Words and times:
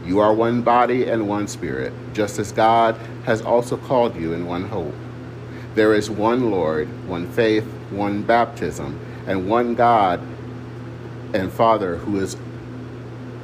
You 0.10 0.22
are 0.22 0.34
one 0.34 0.64
body 0.64 1.08
and 1.08 1.30
one 1.30 1.48
spirit, 1.48 1.94
just 2.14 2.40
as 2.40 2.52
God 2.52 2.96
has 3.26 3.44
also 3.44 3.78
called 3.78 4.16
you 4.16 4.34
in 4.34 4.48
one 4.48 4.64
hope. 4.64 4.96
There 5.76 5.94
is 5.94 6.10
one 6.10 6.50
Lord, 6.50 6.88
one 7.08 7.32
faith, 7.32 7.64
one 7.92 8.24
baptism, 8.24 9.00
and 9.28 9.48
one 9.48 9.76
God 9.76 10.20
and 11.36 11.54
Father 11.54 11.98
who 11.98 12.20
is 12.20 12.36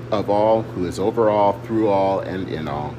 of 0.09 0.27
all, 0.27 0.63
who 0.63 0.87
is 0.87 0.97
over 0.97 1.29
all, 1.29 1.53
through 1.67 1.89
all, 1.89 2.21
and 2.21 2.49
in 2.49 2.67
all. 2.67 2.95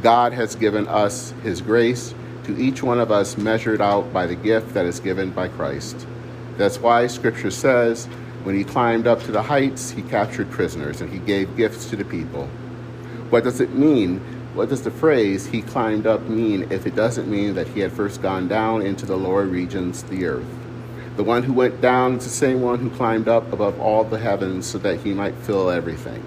God 0.00 0.32
has 0.32 0.54
given 0.54 0.86
us 0.86 1.34
his 1.42 1.60
grace 1.60 2.14
to 2.44 2.56
each 2.56 2.84
one 2.84 3.00
of 3.00 3.10
us 3.10 3.36
measured 3.36 3.80
out 3.80 4.12
by 4.12 4.26
the 4.26 4.36
gift 4.36 4.74
that 4.74 4.86
is 4.86 5.00
given 5.00 5.30
by 5.30 5.48
Christ. 5.48 6.06
That's 6.56 6.78
why 6.78 7.08
Scripture 7.08 7.50
says, 7.50 8.06
when 8.44 8.54
he 8.54 8.62
climbed 8.62 9.08
up 9.08 9.24
to 9.24 9.32
the 9.32 9.42
heights, 9.42 9.90
he 9.90 10.02
captured 10.02 10.52
prisoners 10.52 11.00
and 11.00 11.12
he 11.12 11.18
gave 11.18 11.56
gifts 11.56 11.90
to 11.90 11.96
the 11.96 12.04
people. 12.04 12.48
What 13.30 13.42
does 13.42 13.60
it 13.60 13.74
mean? 13.74 14.20
What 14.54 14.68
does 14.68 14.82
the 14.82 14.90
phrase 14.90 15.46
he 15.46 15.60
climbed 15.62 16.06
up 16.06 16.22
mean 16.28 16.70
if 16.70 16.86
it 16.86 16.94
doesn't 16.94 17.28
mean 17.28 17.54
that 17.56 17.66
he 17.68 17.80
had 17.80 17.92
first 17.92 18.22
gone 18.22 18.46
down 18.46 18.82
into 18.82 19.04
the 19.04 19.16
lower 19.16 19.44
regions, 19.44 20.04
the 20.04 20.26
earth? 20.26 20.46
The 21.16 21.24
one 21.24 21.42
who 21.42 21.52
went 21.52 21.80
down 21.80 22.16
is 22.16 22.24
the 22.24 22.30
same 22.30 22.62
one 22.62 22.78
who 22.78 22.90
climbed 22.90 23.26
up 23.26 23.52
above 23.52 23.80
all 23.80 24.04
the 24.04 24.18
heavens 24.18 24.66
so 24.66 24.78
that 24.78 25.00
he 25.00 25.12
might 25.12 25.34
fill 25.34 25.70
everything. 25.70 26.22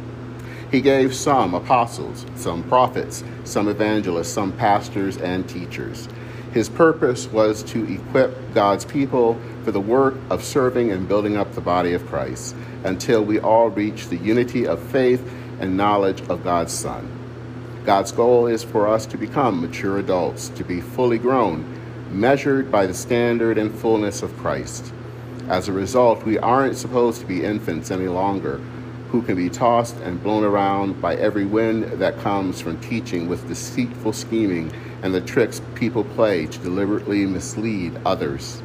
He 0.72 0.82
gave 0.82 1.16
some 1.16 1.54
apostles, 1.54 2.26
some 2.36 2.64
prophets, 2.64 3.24
some 3.46 3.70
evangelists, 3.70 4.34
some 4.34 4.52
pastors 4.52 5.18
and 5.18 5.48
teachers. 5.48 6.10
His 6.52 6.68
purpose 6.68 7.28
was 7.28 7.64
to 7.64 7.92
equip 7.92 8.54
God's 8.54 8.84
people 8.84 9.40
for 9.64 9.72
the 9.72 9.80
work 9.80 10.16
of 10.30 10.44
serving 10.44 10.92
and 10.92 11.08
building 11.08 11.38
up 11.38 11.54
the 11.54 11.62
body 11.62 11.94
of 11.94 12.06
Christ 12.08 12.56
until 12.84 13.24
we 13.24 13.40
all 13.40 13.70
reach 13.70 14.10
the 14.10 14.18
unity 14.18 14.68
of 14.68 14.82
faith 14.82 15.22
and 15.60 15.78
knowledge 15.78 16.22
of 16.30 16.44
God's 16.44 16.74
Son. 16.74 17.10
God's 17.86 18.12
goal 18.12 18.48
is 18.48 18.64
for 18.64 18.88
us 18.88 19.06
to 19.08 19.18
become 19.18 19.62
mature 19.62 19.98
adults, 20.00 20.50
to 20.50 20.64
be 20.64 20.82
fully 20.82 21.18
grown, 21.18 21.66
measured 22.12 22.72
by 22.72 22.86
the 22.86 22.94
standard 22.94 23.58
and 23.58 23.74
fullness 23.74 24.22
of 24.22 24.36
Christ. 24.38 24.94
As 25.48 25.68
a 25.68 25.74
result, 25.74 26.24
we 26.24 26.38
aren't 26.38 26.78
supposed 26.78 27.22
to 27.22 27.28
be 27.28 27.44
infants 27.44 27.92
any 27.92 28.08
longer 28.08 28.62
who 29.10 29.24
can 29.24 29.36
be 29.36 29.50
tossed 29.50 29.98
and 29.98 30.22
blown 30.22 30.44
around 30.44 31.02
by 31.02 31.16
every 31.16 31.46
wind 31.46 31.84
that 32.00 32.20
comes 32.20 32.62
from 32.62 32.80
teaching 32.80 33.28
with 33.28 33.48
deceitful 33.48 34.14
scheming 34.14 34.72
and 35.02 35.14
the 35.14 35.22
tricks 35.22 35.62
people 35.74 36.04
play 36.04 36.46
to 36.46 36.60
deliberately 36.60 37.26
mislead 37.26 37.98
others. 38.06 38.62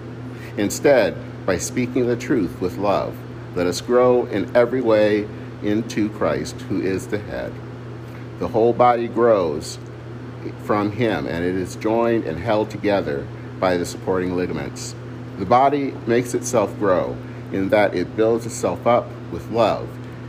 Instead, 0.58 1.16
by 1.46 1.56
speaking 1.56 2.06
the 2.06 2.16
truth 2.16 2.60
with 2.60 2.76
love, 2.76 3.16
let 3.54 3.66
us 3.66 3.80
grow 3.80 4.26
in 4.26 4.54
every 4.54 4.82
way 4.82 5.26
into 5.64 6.08
Christ, 6.10 6.60
who 6.62 6.80
is 6.80 7.06
the 7.06 7.18
head. 7.18 7.52
The 8.38 8.48
whole 8.48 8.72
body 8.72 9.08
grows 9.08 9.78
from 10.64 10.92
him, 10.92 11.26
and 11.26 11.44
it 11.44 11.54
is 11.54 11.76
joined 11.76 12.24
and 12.24 12.38
held 12.38 12.70
together 12.70 13.26
by 13.58 13.76
the 13.76 13.86
supporting 13.86 14.36
ligaments. 14.36 14.94
The 15.38 15.46
body 15.46 15.92
makes 16.06 16.34
itself 16.34 16.76
grow 16.78 17.16
in 17.52 17.68
that 17.70 17.94
it 17.94 18.16
builds 18.16 18.46
itself 18.46 18.86
up 18.86 19.08
with 19.30 19.50
love 19.50 19.88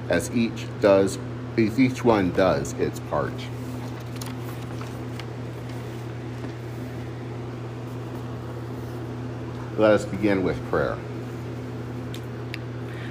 as 0.09 0.31
each 0.35 0.65
does 0.81 1.17
as 1.57 1.79
each 1.79 2.03
one 2.03 2.31
does 2.31 2.73
its 2.73 2.99
part. 3.01 3.33
Let 9.77 9.91
us 9.91 10.05
begin 10.05 10.43
with 10.43 10.61
prayer. 10.69 10.97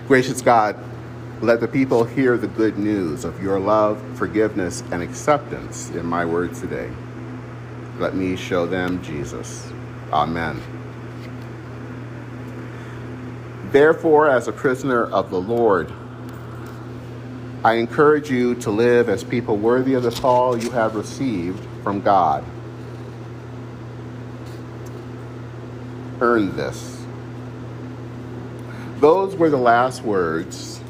Gracious 0.06 0.42
God, 0.42 0.76
let 1.44 1.60
the 1.60 1.69
people 1.69 2.05
hear 2.05 2.38
the 2.38 2.47
good 2.47 2.78
news 2.78 3.25
of 3.27 3.43
your 3.43 3.60
love, 3.60 4.03
forgiveness, 4.16 4.82
and 4.91 5.03
acceptance 5.03 5.91
in 5.91 6.06
my 6.06 6.25
words 6.25 6.60
today. 6.60 6.91
Let 7.99 8.15
me 8.15 8.34
show 8.34 8.66
them 8.66 9.03
Jesus. 9.03 9.71
Amen. 10.10 10.59
Therefore, 13.72 14.31
as 14.31 14.49
a 14.49 14.53
prisoner 14.53 15.05
of 15.05 15.28
the 15.28 15.41
Lord, 15.41 15.93
I 17.62 17.75
encourage 17.75 18.31
you 18.31 18.55
to 18.56 18.71
live 18.71 19.11
as 19.11 19.22
people 19.22 19.59
worthy 19.59 19.94
of 19.94 20.03
the 20.03 20.12
call 20.12 20.56
you 20.56 20.71
have 20.71 20.94
received 20.94 21.66
from 21.82 22.00
God. 22.00 22.43
Earn 26.21 26.56
this. 26.56 27.05
Those 29.00 29.37
were 29.37 29.50
the 29.50 29.59
last 29.59 30.03
words 30.03 30.81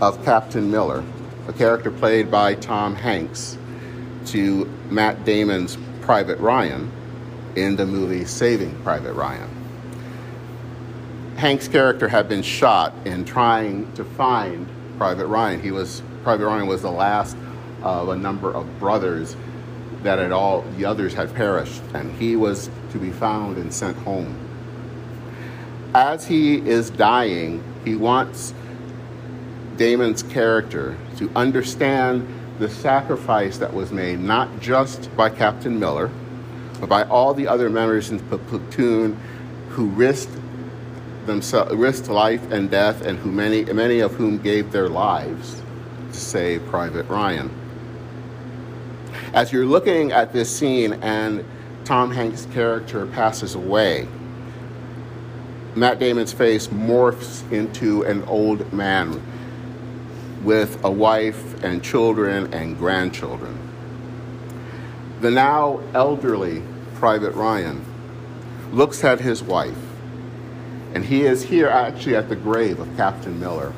of 0.00 0.24
Captain 0.24 0.70
Miller, 0.70 1.04
a 1.48 1.52
character 1.52 1.90
played 1.90 2.30
by 2.30 2.54
Tom 2.54 2.94
Hanks, 2.94 3.58
to 4.26 4.66
Matt 4.90 5.24
Damon's 5.24 5.78
Private 6.02 6.38
Ryan 6.38 6.90
in 7.56 7.76
the 7.76 7.86
movie 7.86 8.24
Saving 8.24 8.80
Private 8.82 9.14
Ryan. 9.14 9.48
Hanks' 11.36 11.68
character 11.68 12.08
had 12.08 12.28
been 12.28 12.42
shot 12.42 12.92
in 13.04 13.24
trying 13.24 13.92
to 13.94 14.04
find 14.04 14.66
Private 14.98 15.26
Ryan. 15.26 15.62
He 15.62 15.70
was 15.70 16.02
Private 16.24 16.46
Ryan 16.46 16.66
was 16.66 16.82
the 16.82 16.90
last 16.90 17.36
of 17.82 18.08
a 18.08 18.16
number 18.16 18.52
of 18.52 18.78
brothers 18.78 19.36
that 20.02 20.18
had 20.18 20.32
all 20.32 20.62
the 20.76 20.84
others 20.84 21.14
had 21.14 21.34
perished, 21.34 21.82
and 21.94 22.12
he 22.12 22.36
was 22.36 22.70
to 22.92 22.98
be 22.98 23.10
found 23.10 23.56
and 23.56 23.72
sent 23.72 23.96
home. 23.98 24.36
As 25.94 26.26
he 26.26 26.56
is 26.56 26.90
dying, 26.90 27.62
he 27.84 27.96
wants 27.96 28.52
Damon's 29.78 30.22
character 30.22 30.96
to 31.16 31.30
understand 31.34 32.26
the 32.58 32.68
sacrifice 32.68 33.58
that 33.58 33.72
was 33.72 33.92
made, 33.92 34.18
not 34.18 34.60
just 34.60 35.14
by 35.16 35.30
Captain 35.30 35.78
Miller, 35.78 36.10
but 36.80 36.88
by 36.88 37.04
all 37.04 37.32
the 37.32 37.48
other 37.48 37.70
members 37.70 38.10
in 38.10 38.18
the 38.28 38.38
platoon 38.38 39.18
who 39.70 39.86
risked 39.86 40.36
themselves, 41.26 41.74
risked 41.74 42.08
life 42.08 42.50
and 42.50 42.70
death, 42.70 43.02
and 43.02 43.18
who 43.20 43.30
many, 43.30 43.64
many 43.64 44.00
of 44.00 44.12
whom 44.14 44.38
gave 44.38 44.72
their 44.72 44.88
lives 44.88 45.62
to 46.12 46.18
save 46.18 46.64
Private 46.66 47.08
Ryan. 47.08 47.50
As 49.32 49.52
you're 49.52 49.66
looking 49.66 50.10
at 50.10 50.32
this 50.32 50.54
scene 50.54 50.94
and 50.94 51.44
Tom 51.84 52.10
Hanks' 52.10 52.46
character 52.52 53.06
passes 53.06 53.54
away, 53.54 54.08
Matt 55.74 56.00
Damon's 56.00 56.32
face 56.32 56.66
morphs 56.68 57.50
into 57.52 58.02
an 58.02 58.24
old 58.24 58.72
man 58.72 59.22
with 60.42 60.82
a 60.84 60.90
wife 60.90 61.62
and 61.62 61.82
children 61.82 62.52
and 62.52 62.78
grandchildren. 62.78 63.58
The 65.20 65.30
now 65.30 65.80
elderly 65.94 66.62
Private 66.94 67.34
Ryan 67.34 67.84
looks 68.72 69.02
at 69.04 69.20
his 69.20 69.42
wife, 69.42 69.78
and 70.94 71.04
he 71.04 71.22
is 71.22 71.44
here 71.44 71.68
actually 71.68 72.16
at 72.16 72.28
the 72.28 72.36
grave 72.36 72.78
of 72.78 72.96
Captain 72.96 73.38
Miller. 73.38 73.72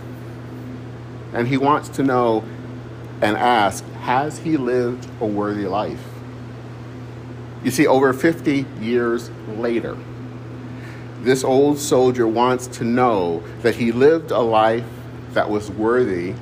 And 1.32 1.48
he 1.48 1.56
wants 1.56 1.88
to 1.90 2.02
know 2.02 2.44
and 3.22 3.36
ask 3.36 3.84
Has 4.02 4.38
he 4.38 4.56
lived 4.56 5.06
a 5.20 5.26
worthy 5.26 5.66
life? 5.66 6.04
You 7.62 7.70
see, 7.70 7.86
over 7.86 8.12
50 8.12 8.64
years 8.80 9.30
later, 9.48 9.96
this 11.20 11.44
old 11.44 11.78
soldier 11.78 12.26
wants 12.26 12.66
to 12.68 12.84
know 12.84 13.42
that 13.60 13.74
he 13.74 13.92
lived 13.92 14.30
a 14.30 14.40
life 14.40 14.84
that 15.32 15.50
was 15.50 15.70
worthy 15.70 16.34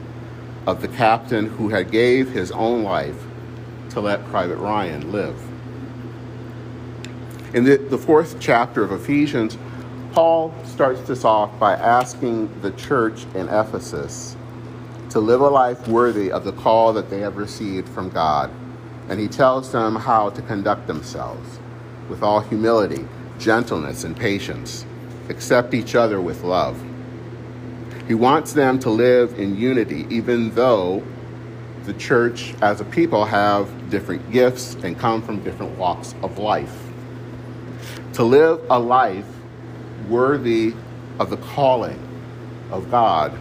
of 0.69 0.83
the 0.83 0.89
captain 0.89 1.47
who 1.47 1.71
had 1.71 1.91
gave 1.91 2.29
his 2.29 2.53
own 2.53 2.83
life 2.83 3.17
to 3.89 4.03
let 4.03 4.23
Private 4.27 4.59
Ryan 4.59 5.11
live. 5.11 5.35
In 7.55 7.65
the, 7.65 7.79
the 7.79 7.97
fourth 7.97 8.39
chapter 8.39 8.85
of 8.85 8.93
Ephesians, 8.93 9.57
Paul 10.13 10.55
starts 10.67 11.01
this 11.09 11.25
off 11.25 11.59
by 11.59 11.73
asking 11.73 12.61
the 12.61 12.71
church 12.73 13.25
in 13.35 13.49
Ephesus 13.49 14.37
to 15.09 15.21
live 15.21 15.41
a 15.41 15.49
life 15.49 15.89
worthy 15.89 16.31
of 16.31 16.45
the 16.45 16.53
call 16.53 16.93
that 16.93 17.09
they 17.09 17.21
have 17.21 17.39
received 17.39 17.89
from 17.89 18.11
God. 18.11 18.51
And 19.09 19.19
he 19.19 19.27
tells 19.27 19.73
them 19.73 19.97
how 19.97 20.29
to 20.29 20.43
conduct 20.43 20.87
themselves 20.87 21.59
with 22.11 22.23
all 22.23 22.41
humility, 22.41 23.09
gentleness, 23.39 24.05
and 24.05 24.15
patience, 24.15 24.85
accept 25.31 25.73
each 25.73 25.95
other 25.95 26.21
with 26.21 26.45
love. 26.45 26.79
He 28.09 28.15
wants 28.15 28.55
them 28.55 28.79
to 28.81 28.91
live 28.91 29.39
in 29.39 29.55
unity, 29.57 30.07
even 30.09 30.55
though 30.55 31.03
the 31.85 31.93
church 31.93 32.55
as 32.63 32.81
a 32.81 32.85
people 32.85 33.27
have 33.27 33.91
different 33.91 34.33
gifts 34.33 34.75
and 34.83 34.99
come 34.99 35.21
from 35.21 35.45
different 35.45 35.77
walks 35.77 36.15
of 36.23 36.39
life. 36.39 36.75
To 38.15 38.25
live 38.25 38.65
a 38.71 38.79
life 38.79 39.27
worthy 40.09 40.73
of 41.19 41.29
the 41.29 41.37
calling 41.37 42.01
of 42.71 42.91
God 42.91 43.39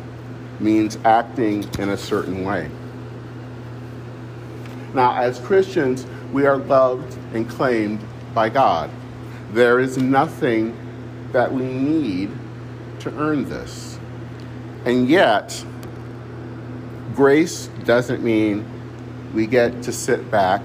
means 0.60 0.98
acting 1.06 1.64
in 1.80 1.90
a 1.90 1.98
certain 1.98 2.44
way. 2.44 2.70
Now, 4.94 5.16
as 5.16 5.40
Christians, 5.40 6.06
we 6.34 6.46
are 6.46 6.58
loved 6.58 7.18
and 7.34 7.50
claimed 7.50 8.02
by 8.34 8.50
God. 8.50 8.90
There 9.52 9.80
is 9.80 9.98
nothing 9.98 10.76
that 11.32 11.54
we 11.54 11.64
need 11.64 12.32
to 13.00 13.14
earn 13.18 13.48
this. 13.48 13.97
And 14.88 15.10
yet, 15.10 15.66
grace 17.14 17.68
doesn't 17.84 18.24
mean 18.24 18.66
we 19.34 19.46
get 19.46 19.84
to 19.84 19.92
sit 19.92 20.32
back 20.32 20.62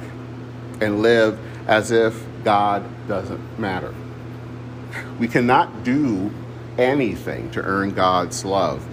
and 0.80 1.02
live 1.02 1.40
as 1.66 1.90
if 1.90 2.22
God 2.44 2.84
doesn't 3.08 3.58
matter. 3.58 3.92
We 5.18 5.26
cannot 5.26 5.82
do 5.82 6.30
anything 6.78 7.50
to 7.50 7.62
earn 7.62 7.94
God's 7.94 8.44
love, 8.44 8.86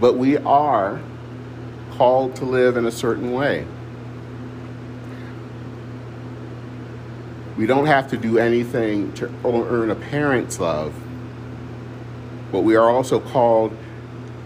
but 0.00 0.18
we 0.18 0.36
are 0.36 1.00
called 1.92 2.36
to 2.36 2.44
live 2.44 2.76
in 2.76 2.84
a 2.84 2.92
certain 2.92 3.32
way. 3.32 3.66
We 7.56 7.64
don't 7.64 7.86
have 7.86 8.10
to 8.10 8.18
do 8.18 8.36
anything 8.36 9.14
to 9.14 9.32
earn 9.46 9.90
a 9.90 9.94
parent's 9.94 10.60
love, 10.60 10.92
but 12.52 12.60
we 12.60 12.76
are 12.76 12.90
also 12.90 13.18
called 13.18 13.74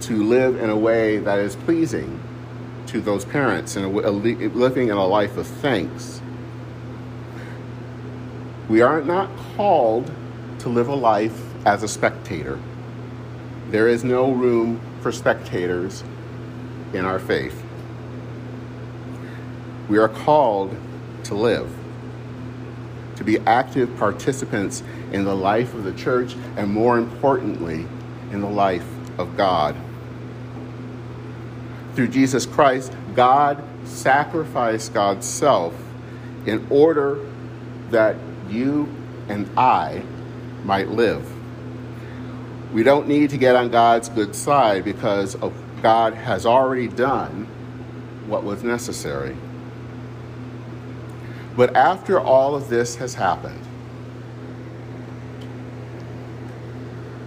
to 0.02 0.22
live 0.22 0.60
in 0.60 0.70
a 0.70 0.76
way 0.76 1.18
that 1.18 1.38
is 1.38 1.56
pleasing 1.56 2.20
to 2.86 3.00
those 3.00 3.24
parents 3.24 3.76
and 3.76 3.94
living 3.94 4.88
in 4.88 4.96
a 4.96 5.06
life 5.06 5.36
of 5.36 5.46
thanks. 5.46 6.20
We 8.68 8.80
are 8.82 9.02
not 9.02 9.30
called 9.56 10.10
to 10.60 10.68
live 10.68 10.88
a 10.88 10.94
life 10.94 11.42
as 11.64 11.82
a 11.82 11.88
spectator. 11.88 12.58
There 13.70 13.88
is 13.88 14.04
no 14.04 14.30
room 14.30 14.80
for 15.00 15.12
spectators 15.12 16.02
in 16.92 17.04
our 17.04 17.18
faith. 17.18 17.62
We 19.88 19.98
are 19.98 20.08
called 20.08 20.76
to 21.24 21.34
live, 21.34 21.70
to 23.16 23.24
be 23.24 23.38
active 23.40 23.94
participants 23.98 24.82
in 25.12 25.24
the 25.24 25.34
life 25.34 25.74
of 25.74 25.84
the 25.84 25.92
church, 25.92 26.34
and 26.56 26.70
more 26.70 26.98
importantly, 26.98 27.86
in 28.32 28.40
the 28.40 28.48
life 28.48 28.86
of 29.18 29.36
God. 29.36 29.76
Through 31.98 32.08
Jesus 32.10 32.46
Christ, 32.46 32.92
God 33.16 33.60
sacrificed 33.82 34.94
God's 34.94 35.26
self 35.26 35.74
in 36.46 36.64
order 36.70 37.18
that 37.90 38.14
you 38.48 38.88
and 39.28 39.50
I 39.58 40.04
might 40.62 40.90
live. 40.90 41.28
We 42.72 42.84
don't 42.84 43.08
need 43.08 43.30
to 43.30 43.36
get 43.36 43.56
on 43.56 43.70
God's 43.70 44.08
good 44.10 44.36
side 44.36 44.84
because 44.84 45.36
God 45.82 46.14
has 46.14 46.46
already 46.46 46.86
done 46.86 47.46
what 48.28 48.44
was 48.44 48.62
necessary. 48.62 49.36
But 51.56 51.74
after 51.74 52.20
all 52.20 52.54
of 52.54 52.68
this 52.68 52.94
has 52.94 53.14
happened, 53.14 53.66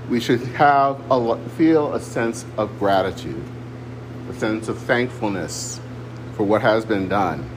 we 0.09 0.21
should 0.21 0.39
have 0.39 0.97
a, 1.12 1.50
feel 1.57 1.94
a 1.94 2.00
sense 2.00 2.45
of 2.56 2.79
gratitude, 2.79 3.44
sense 4.42 4.68
of 4.70 4.78
thankfulness 4.80 5.80
for 6.36 6.42
what 6.42 6.64
has 6.64 6.84
been 6.84 7.08
done. 7.08 7.48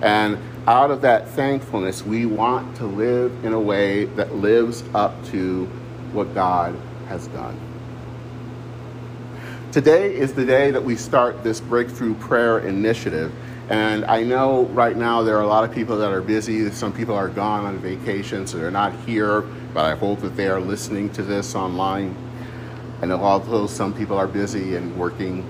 And 0.00 0.38
out 0.64 0.92
of 0.92 1.00
that 1.00 1.30
thankfulness, 1.30 2.04
we 2.04 2.24
want 2.24 2.76
to 2.76 2.86
live 2.86 3.44
in 3.44 3.52
a 3.52 3.58
way 3.58 4.04
that 4.04 4.32
lives 4.32 4.84
up 4.94 5.12
to 5.32 5.66
what 6.12 6.32
God 6.32 6.76
has 7.08 7.26
done. 7.26 7.58
Today 9.72 10.14
is 10.14 10.34
the 10.34 10.44
day 10.44 10.70
that 10.70 10.84
we 10.84 10.94
start 10.94 11.42
this 11.42 11.58
breakthrough 11.58 12.14
prayer 12.14 12.60
initiative. 12.60 13.32
And 13.68 14.04
I 14.04 14.22
know 14.22 14.66
right 14.66 14.96
now 14.96 15.24
there 15.24 15.36
are 15.36 15.42
a 15.42 15.48
lot 15.48 15.68
of 15.68 15.74
people 15.74 15.96
that 15.96 16.12
are 16.12 16.22
busy. 16.22 16.70
Some 16.70 16.92
people 16.92 17.16
are 17.16 17.28
gone 17.28 17.64
on 17.64 17.78
vacation, 17.78 18.46
so 18.46 18.58
they're 18.58 18.70
not 18.70 18.94
here, 19.00 19.40
but 19.40 19.84
I 19.84 19.96
hope 19.96 20.20
that 20.20 20.36
they 20.36 20.46
are 20.46 20.60
listening 20.60 21.10
to 21.14 21.24
this 21.24 21.56
online. 21.56 22.14
And 23.02 23.12
although 23.12 23.66
some 23.66 23.92
people 23.92 24.16
are 24.16 24.28
busy 24.28 24.76
and 24.76 24.96
working, 24.96 25.44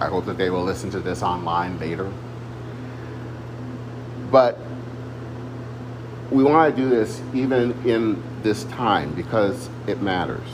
I 0.00 0.06
hope 0.06 0.26
that 0.26 0.36
they 0.36 0.50
will 0.50 0.64
listen 0.64 0.90
to 0.90 1.00
this 1.00 1.22
online 1.22 1.78
later. 1.78 2.10
But 4.30 4.58
we 6.30 6.42
want 6.42 6.74
to 6.74 6.82
do 6.82 6.88
this 6.88 7.22
even 7.32 7.72
in 7.86 8.22
this 8.42 8.64
time 8.64 9.14
because 9.14 9.70
it 9.86 10.02
matters. 10.02 10.46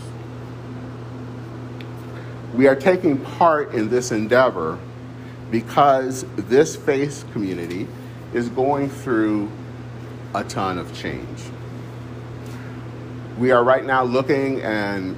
We 2.55 2.69
are 2.69 2.77
taking 2.77 3.19
part 3.19 3.73
in 3.73 3.89
this 3.89 4.13
endeavor 4.13 4.79
because 5.51 6.25
this 6.37 6.77
faith 6.77 7.25
community 7.33 7.89
is 8.35 8.49
going 8.49 8.91
through 8.91 9.51
a 10.35 10.45
ton 10.45 10.79
of 10.79 10.95
change. 10.95 11.41
We 13.39 13.51
are 13.51 13.65
right 13.65 13.85
now 13.85 14.05
looking 14.05 14.61
and 14.61 15.17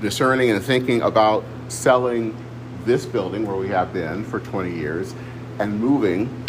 discerning 0.00 0.50
and 0.50 0.62
thinking 0.62 1.02
about 1.02 1.44
selling 1.68 2.36
this 2.84 3.06
building 3.06 3.46
where 3.46 3.56
we 3.56 3.68
have 3.68 3.92
been 3.92 4.24
for 4.24 4.40
20 4.40 4.74
years 4.74 5.14
and 5.58 5.80
moving 5.80 6.44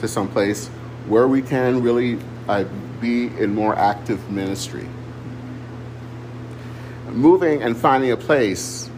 to 0.00 0.08
some 0.08 0.28
place 0.28 0.68
where 1.06 1.26
we 1.26 1.42
can 1.42 1.82
really 1.82 2.18
uh, 2.48 2.64
be 3.00 3.26
in 3.38 3.54
more 3.54 3.74
active 3.74 4.30
ministry. 4.30 4.86
Moving 7.06 7.62
and 7.62 7.76
finding 7.76 8.12
a 8.12 8.16
place 8.16 8.90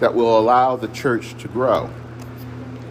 that 0.00 0.14
will 0.14 0.38
allow 0.38 0.76
the 0.76 0.88
church 0.88 1.36
to 1.42 1.48
grow 1.48 1.90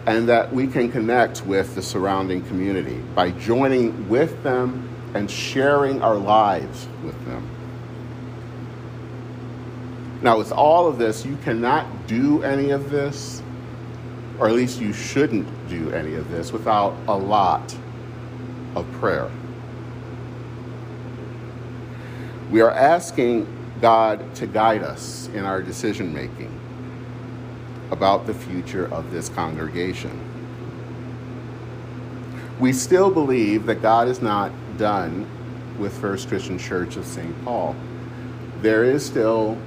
and 0.06 0.28
that 0.28 0.52
we 0.52 0.66
can 0.66 0.90
connect 0.90 1.44
with 1.44 1.74
the 1.74 1.82
surrounding 1.82 2.42
community 2.46 2.98
by 3.14 3.30
joining 3.30 4.08
with 4.08 4.42
them 4.42 4.88
and 5.14 5.30
sharing 5.30 6.00
our 6.02 6.16
lives 6.16 6.86
with 7.04 7.24
them. 7.26 7.48
Now, 10.22 10.36
with 10.38 10.52
all 10.52 10.86
of 10.86 10.98
this, 10.98 11.24
you 11.24 11.36
cannot 11.38 12.06
do 12.06 12.42
any 12.42 12.70
of 12.70 12.90
this 12.90 13.42
or 14.40 14.48
at 14.48 14.54
least 14.54 14.80
you 14.80 14.92
shouldn't 14.92 15.46
do 15.68 15.90
any 15.90 16.14
of 16.14 16.30
this 16.30 16.50
without 16.50 16.96
a 17.06 17.14
lot 17.14 17.76
of 18.74 18.90
prayer. 18.92 19.30
We 22.50 22.62
are 22.62 22.70
asking 22.70 23.46
God 23.82 24.34
to 24.36 24.46
guide 24.46 24.82
us 24.82 25.28
in 25.34 25.44
our 25.44 25.62
decision 25.62 26.14
making 26.14 26.58
about 27.90 28.26
the 28.26 28.32
future 28.32 28.92
of 28.92 29.10
this 29.10 29.28
congregation. 29.28 30.18
We 32.58 32.72
still 32.72 33.10
believe 33.10 33.66
that 33.66 33.82
God 33.82 34.08
is 34.08 34.22
not 34.22 34.52
done 34.78 35.26
with 35.78 35.92
First 36.00 36.28
Christian 36.28 36.58
Church 36.58 36.96
of 36.96 37.04
St. 37.04 37.44
Paul. 37.44 37.76
There 38.62 38.84
is 38.84 39.04
still 39.04 39.58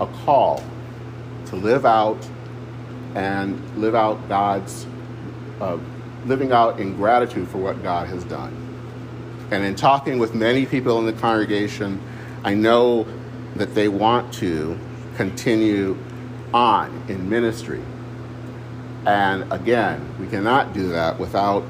a 0.00 0.06
call 0.24 0.62
to 1.46 1.56
live 1.56 1.86
out 1.86 2.18
and 3.14 3.78
live 3.78 3.94
out 3.94 4.28
God's, 4.28 4.86
uh, 5.60 5.78
living 6.26 6.52
out 6.52 6.78
in 6.78 6.94
gratitude 6.94 7.48
for 7.48 7.58
what 7.58 7.82
God 7.82 8.08
has 8.08 8.24
done. 8.24 8.54
And 9.50 9.64
in 9.64 9.74
talking 9.74 10.18
with 10.18 10.34
many 10.34 10.66
people 10.66 10.98
in 10.98 11.06
the 11.06 11.12
congregation, 11.14 12.00
I 12.44 12.54
know 12.54 13.06
that 13.56 13.74
they 13.74 13.88
want 13.88 14.32
to 14.34 14.78
continue 15.16 15.96
on 16.52 17.02
in 17.08 17.28
ministry. 17.28 17.82
And 19.06 19.50
again, 19.52 20.14
we 20.20 20.26
cannot 20.26 20.74
do 20.74 20.88
that 20.88 21.18
without 21.18 21.64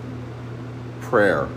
prayer. 1.01 1.49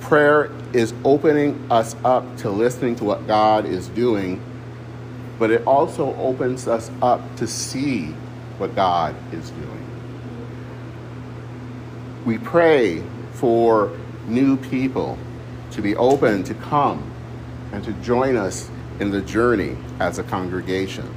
Prayer 0.00 0.50
is 0.72 0.92
opening 1.04 1.66
us 1.70 1.96
up 2.04 2.36
to 2.38 2.50
listening 2.50 2.94
to 2.96 3.04
what 3.04 3.26
God 3.26 3.64
is 3.64 3.88
doing, 3.88 4.40
but 5.40 5.50
it 5.50 5.66
also 5.66 6.14
opens 6.16 6.68
us 6.68 6.90
up 7.00 7.22
to 7.36 7.46
see 7.46 8.08
what 8.58 8.76
God 8.76 9.16
is 9.32 9.48
doing. 9.50 9.86
We 12.26 12.36
pray 12.36 13.02
for 13.32 13.90
new 14.28 14.58
people 14.58 15.18
to 15.70 15.80
be 15.80 15.96
open 15.96 16.44
to 16.44 16.52
come 16.52 17.10
and 17.72 17.82
to 17.84 17.92
join 17.94 18.36
us 18.36 18.68
in 19.00 19.10
the 19.10 19.22
journey 19.22 19.78
as 19.98 20.18
a 20.18 20.22
congregation. 20.22 21.08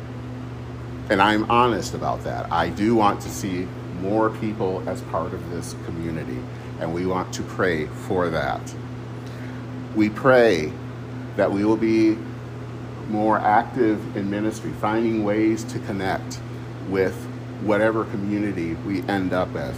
And 1.10 1.22
I'm 1.22 1.52
honest 1.52 1.94
about 1.94 2.24
that. 2.24 2.50
I 2.50 2.70
do 2.70 2.96
want 2.96 3.20
to 3.24 3.30
see 3.30 3.68
more 4.00 4.30
people 4.30 4.88
as 4.88 5.02
part 5.02 5.34
of 5.34 5.50
this 5.50 5.76
community, 5.84 6.40
and 6.80 6.94
we 6.94 7.06
want 7.06 7.34
to 7.34 7.44
pray 7.44 7.88
for 7.88 8.30
that. 8.30 8.74
We 9.98 10.10
pray 10.10 10.72
that 11.36 11.52
we 11.52 11.66
will 11.66 11.76
be 11.76 12.18
more 13.10 13.38
active 13.38 14.16
in 14.16 14.30
ministry, 14.30 14.72
finding 14.72 15.24
ways 15.24 15.64
to 15.66 15.80
connect 15.80 16.40
with 16.90 17.16
whatever 17.62 18.06
community 18.06 18.74
we 18.86 19.02
end 19.04 19.34
up 19.34 19.50
with. 19.50 19.78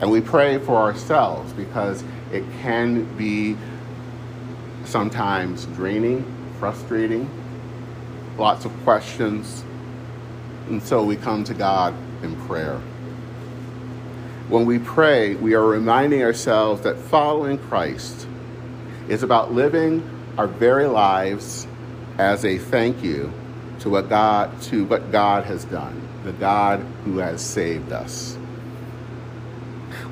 And 0.00 0.10
we 0.10 0.20
pray 0.20 0.58
for 0.58 0.76
ourselves 0.76 1.52
because 1.52 2.02
it 2.32 2.44
can 2.60 3.04
be 3.16 3.56
sometimes 4.84 5.66
draining, 5.66 6.24
frustrating, 6.58 7.30
lots 8.36 8.64
of 8.64 8.72
questions. 8.82 9.64
And 10.68 10.82
so 10.82 11.04
we 11.04 11.16
come 11.16 11.44
to 11.44 11.54
God 11.54 11.94
in 12.22 12.34
prayer. 12.46 12.80
When 14.48 14.66
we 14.66 14.78
pray, 14.78 15.34
we 15.34 15.54
are 15.54 15.64
reminding 15.64 16.22
ourselves 16.22 16.82
that 16.82 16.98
following 16.98 17.58
Christ 17.58 18.26
is 19.08 19.22
about 19.22 19.52
living 19.52 20.11
our 20.38 20.46
very 20.46 20.86
lives 20.86 21.66
as 22.18 22.44
a 22.44 22.58
thank 22.58 23.02
you 23.02 23.32
to 23.80 23.90
what 23.90 24.08
God 24.08 24.60
to 24.62 24.84
what 24.84 25.10
God 25.10 25.44
has 25.44 25.64
done, 25.64 26.00
the 26.24 26.32
God 26.32 26.80
who 27.04 27.18
has 27.18 27.40
saved 27.42 27.92
us. 27.92 28.38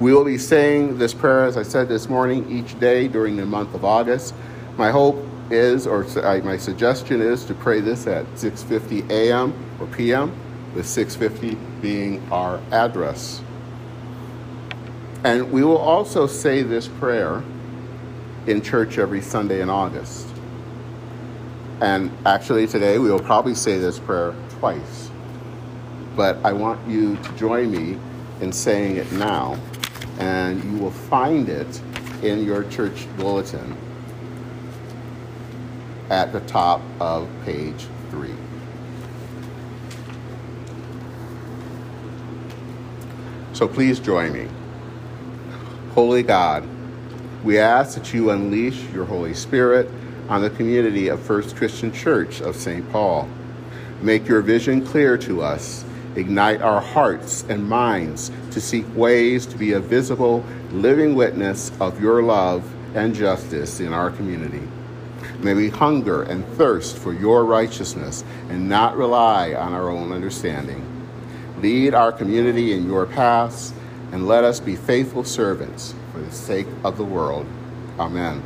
We 0.00 0.12
will 0.12 0.24
be 0.24 0.38
saying 0.38 0.98
this 0.98 1.14
prayer, 1.14 1.44
as 1.44 1.56
I 1.56 1.62
said 1.62 1.88
this 1.88 2.08
morning, 2.08 2.50
each 2.50 2.78
day 2.80 3.06
during 3.06 3.36
the 3.36 3.46
month 3.46 3.74
of 3.74 3.84
August. 3.84 4.34
My 4.76 4.90
hope 4.90 5.24
is, 5.50 5.86
or 5.86 6.04
my 6.42 6.56
suggestion 6.56 7.20
is, 7.20 7.44
to 7.44 7.54
pray 7.54 7.80
this 7.80 8.06
at 8.06 8.24
6:50 8.34 9.10
a.m. 9.10 9.54
or 9.78 9.86
p.m. 9.86 10.32
with 10.74 10.86
6:50 10.86 11.56
being 11.80 12.22
our 12.30 12.60
address. 12.72 13.42
And 15.22 15.52
we 15.52 15.62
will 15.64 15.78
also 15.78 16.26
say 16.26 16.62
this 16.62 16.88
prayer 16.88 17.42
in 18.46 18.62
church 18.62 18.98
every 18.98 19.20
Sunday 19.20 19.60
in 19.60 19.70
August. 19.70 20.26
And 21.80 22.10
actually, 22.26 22.66
today 22.66 22.98
we 22.98 23.10
will 23.10 23.20
probably 23.20 23.54
say 23.54 23.78
this 23.78 23.98
prayer 23.98 24.34
twice. 24.58 25.10
But 26.16 26.38
I 26.44 26.52
want 26.52 26.86
you 26.88 27.16
to 27.16 27.32
join 27.36 27.70
me 27.70 27.98
in 28.40 28.52
saying 28.52 28.96
it 28.96 29.10
now, 29.12 29.58
and 30.18 30.62
you 30.64 30.78
will 30.78 30.90
find 30.90 31.48
it 31.48 31.80
in 32.22 32.44
your 32.44 32.64
church 32.64 33.06
bulletin 33.16 33.76
at 36.10 36.32
the 36.32 36.40
top 36.40 36.82
of 36.98 37.28
page 37.44 37.86
three. 38.10 38.34
So 43.52 43.68
please 43.68 44.00
join 44.00 44.32
me. 44.32 44.48
Holy 45.94 46.22
God, 46.22 46.66
we 47.44 47.58
ask 47.58 47.96
that 47.96 48.12
you 48.12 48.30
unleash 48.30 48.82
your 48.92 49.04
Holy 49.04 49.32
Spirit 49.32 49.90
on 50.28 50.42
the 50.42 50.50
community 50.50 51.08
of 51.08 51.20
First 51.20 51.56
Christian 51.56 51.92
Church 51.92 52.40
of 52.40 52.54
St. 52.54 52.88
Paul. 52.92 53.28
Make 54.02 54.28
your 54.28 54.42
vision 54.42 54.84
clear 54.84 55.16
to 55.18 55.42
us. 55.42 55.84
Ignite 56.16 56.60
our 56.60 56.80
hearts 56.80 57.44
and 57.48 57.68
minds 57.68 58.30
to 58.50 58.60
seek 58.60 58.84
ways 58.94 59.46
to 59.46 59.56
be 59.56 59.72
a 59.72 59.80
visible, 59.80 60.44
living 60.72 61.14
witness 61.14 61.72
of 61.80 62.00
your 62.00 62.22
love 62.22 62.68
and 62.94 63.14
justice 63.14 63.80
in 63.80 63.92
our 63.92 64.10
community. 64.10 64.62
May 65.38 65.54
we 65.54 65.70
hunger 65.70 66.22
and 66.24 66.46
thirst 66.56 66.98
for 66.98 67.14
your 67.14 67.44
righteousness 67.44 68.24
and 68.50 68.68
not 68.68 68.96
rely 68.96 69.54
on 69.54 69.72
our 69.72 69.88
own 69.88 70.12
understanding. 70.12 70.84
Lead 71.62 71.94
our 71.94 72.12
community 72.12 72.72
in 72.72 72.86
your 72.86 73.06
paths 73.06 73.72
and 74.12 74.26
let 74.26 74.44
us 74.44 74.60
be 74.60 74.76
faithful 74.76 75.24
servants 75.24 75.94
for 76.12 76.20
the 76.20 76.32
sake 76.32 76.66
of 76.84 76.96
the 76.96 77.04
world. 77.04 77.46
Amen. 77.98 78.42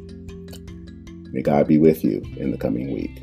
May 1.32 1.42
God 1.42 1.68
be 1.68 1.78
with 1.78 2.04
you 2.04 2.22
in 2.36 2.50
the 2.50 2.58
coming 2.58 2.92
week. 2.92 3.22